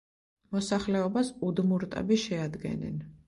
[0.55, 2.99] მოსახლეობას უდმურტები შეადგენენ.